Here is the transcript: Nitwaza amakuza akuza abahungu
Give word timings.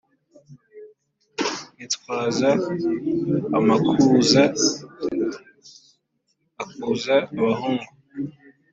Nitwaza 1.75 2.49
amakuza 3.57 4.43
akuza 6.63 7.15
abahungu 7.39 7.89